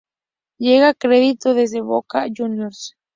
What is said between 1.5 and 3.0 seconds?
desde Boca Juniors.